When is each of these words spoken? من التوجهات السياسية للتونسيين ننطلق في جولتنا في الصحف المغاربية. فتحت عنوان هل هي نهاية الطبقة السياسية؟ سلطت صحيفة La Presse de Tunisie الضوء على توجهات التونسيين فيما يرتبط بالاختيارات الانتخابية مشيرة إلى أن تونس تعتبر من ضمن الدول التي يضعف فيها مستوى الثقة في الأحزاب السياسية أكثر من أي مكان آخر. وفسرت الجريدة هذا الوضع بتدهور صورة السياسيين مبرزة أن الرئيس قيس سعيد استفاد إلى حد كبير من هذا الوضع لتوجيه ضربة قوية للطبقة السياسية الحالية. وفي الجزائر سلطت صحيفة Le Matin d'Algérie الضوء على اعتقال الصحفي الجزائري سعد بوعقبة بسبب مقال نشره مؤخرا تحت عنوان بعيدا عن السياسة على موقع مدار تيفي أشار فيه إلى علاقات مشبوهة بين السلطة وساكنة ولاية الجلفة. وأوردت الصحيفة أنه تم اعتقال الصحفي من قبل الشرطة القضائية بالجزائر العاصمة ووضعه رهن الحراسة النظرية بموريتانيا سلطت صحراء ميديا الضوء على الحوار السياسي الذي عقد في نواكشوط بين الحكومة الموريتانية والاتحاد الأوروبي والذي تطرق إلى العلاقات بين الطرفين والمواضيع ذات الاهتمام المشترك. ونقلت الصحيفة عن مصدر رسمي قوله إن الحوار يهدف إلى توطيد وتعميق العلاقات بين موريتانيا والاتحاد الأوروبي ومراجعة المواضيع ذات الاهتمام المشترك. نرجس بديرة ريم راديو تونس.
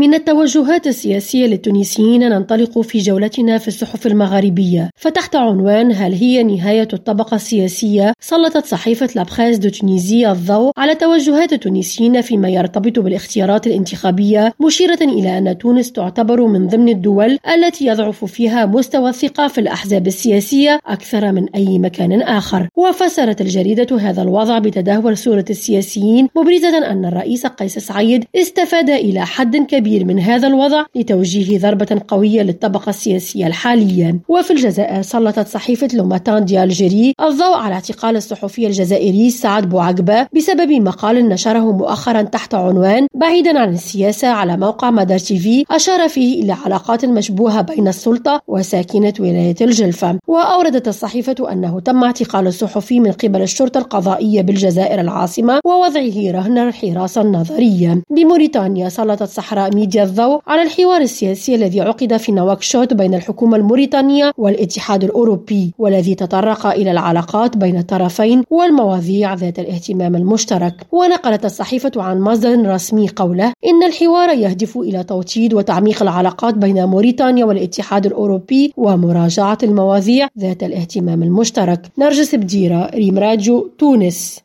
من 0.00 0.14
التوجهات 0.14 0.86
السياسية 0.86 1.46
للتونسيين 1.46 2.20
ننطلق 2.20 2.80
في 2.80 2.98
جولتنا 2.98 3.58
في 3.58 3.68
الصحف 3.68 4.06
المغاربية. 4.06 4.90
فتحت 4.96 5.36
عنوان 5.36 5.92
هل 5.92 6.12
هي 6.12 6.42
نهاية 6.42 6.88
الطبقة 6.92 7.34
السياسية؟ 7.34 8.12
سلطت 8.20 8.66
صحيفة 8.66 9.08
La 9.16 9.27
Presse 9.27 9.58
de 9.58 9.68
Tunisie 9.68 10.30
الضوء 10.30 10.72
على 10.76 10.94
توجهات 10.94 11.52
التونسيين 11.52 12.20
فيما 12.20 12.48
يرتبط 12.48 12.98
بالاختيارات 12.98 13.66
الانتخابية 13.66 14.52
مشيرة 14.60 14.98
إلى 15.02 15.38
أن 15.38 15.58
تونس 15.58 15.92
تعتبر 15.92 16.46
من 16.46 16.66
ضمن 16.66 16.88
الدول 16.88 17.38
التي 17.54 17.86
يضعف 17.86 18.24
فيها 18.24 18.66
مستوى 18.66 19.10
الثقة 19.10 19.48
في 19.48 19.60
الأحزاب 19.60 20.06
السياسية 20.06 20.80
أكثر 20.86 21.32
من 21.32 21.48
أي 21.54 21.78
مكان 21.78 22.22
آخر. 22.22 22.68
وفسرت 22.76 23.40
الجريدة 23.40 23.96
هذا 23.96 24.22
الوضع 24.22 24.58
بتدهور 24.58 25.14
صورة 25.14 25.44
السياسيين 25.50 26.28
مبرزة 26.36 26.90
أن 26.90 27.04
الرئيس 27.04 27.46
قيس 27.46 27.78
سعيد 27.78 28.24
استفاد 28.36 28.90
إلى 28.90 29.26
حد 29.26 29.56
كبير 29.56 29.89
من 29.98 30.20
هذا 30.20 30.48
الوضع 30.48 30.84
لتوجيه 30.96 31.58
ضربة 31.58 32.00
قوية 32.08 32.42
للطبقة 32.42 32.90
السياسية 32.90 33.46
الحالية. 33.46 34.20
وفي 34.28 34.50
الجزائر 34.50 35.02
سلطت 35.02 35.48
صحيفة 35.48 35.88
Le 35.94 36.44
Matin 36.44 36.62
d'Algérie 36.62 37.14
الضوء 37.20 37.56
على 37.56 37.74
اعتقال 37.74 38.16
الصحفي 38.16 38.66
الجزائري 38.66 39.30
سعد 39.30 39.68
بوعقبة 39.68 40.26
بسبب 40.36 40.70
مقال 40.72 41.28
نشره 41.28 41.72
مؤخرا 41.72 42.22
تحت 42.22 42.54
عنوان 42.54 43.06
بعيدا 43.14 43.58
عن 43.58 43.72
السياسة 43.72 44.28
على 44.28 44.56
موقع 44.56 44.90
مدار 44.90 45.18
تيفي 45.18 45.64
أشار 45.70 46.08
فيه 46.08 46.42
إلى 46.42 46.52
علاقات 46.64 47.04
مشبوهة 47.04 47.62
بين 47.62 47.88
السلطة 47.88 48.42
وساكنة 48.48 49.14
ولاية 49.20 49.56
الجلفة. 49.60 50.18
وأوردت 50.28 50.88
الصحيفة 50.88 51.52
أنه 51.52 51.80
تم 51.80 52.04
اعتقال 52.04 52.46
الصحفي 52.46 53.00
من 53.00 53.12
قبل 53.12 53.42
الشرطة 53.42 53.78
القضائية 53.78 54.42
بالجزائر 54.42 55.00
العاصمة 55.00 55.60
ووضعه 55.64 56.30
رهن 56.30 56.58
الحراسة 56.58 57.20
النظرية 57.20 58.02
بموريتانيا 58.10 58.88
سلطت 58.88 59.28
صحراء 59.28 59.76
ميديا 59.80 60.04
الضوء 60.04 60.40
على 60.46 60.62
الحوار 60.62 61.00
السياسي 61.00 61.54
الذي 61.54 61.80
عقد 61.80 62.16
في 62.16 62.32
نواكشوط 62.32 62.94
بين 62.94 63.14
الحكومة 63.14 63.56
الموريتانية 63.56 64.32
والاتحاد 64.38 65.04
الأوروبي 65.04 65.74
والذي 65.78 66.14
تطرق 66.14 66.66
إلى 66.66 66.90
العلاقات 66.90 67.56
بين 67.56 67.78
الطرفين 67.78 68.42
والمواضيع 68.50 69.34
ذات 69.34 69.58
الاهتمام 69.58 70.16
المشترك. 70.16 70.74
ونقلت 70.92 71.44
الصحيفة 71.44 71.92
عن 71.96 72.20
مصدر 72.20 72.70
رسمي 72.74 73.08
قوله 73.08 73.52
إن 73.66 73.82
الحوار 73.86 74.28
يهدف 74.28 74.76
إلى 74.76 75.04
توطيد 75.04 75.54
وتعميق 75.54 76.02
العلاقات 76.02 76.54
بين 76.54 76.84
موريتانيا 76.84 77.44
والاتحاد 77.44 78.06
الأوروبي 78.06 78.72
ومراجعة 78.76 79.58
المواضيع 79.62 80.28
ذات 80.38 80.62
الاهتمام 80.62 81.22
المشترك. 81.22 81.80
نرجس 81.98 82.34
بديرة 82.34 82.90
ريم 82.94 83.18
راديو 83.18 83.70
تونس. 83.78 84.38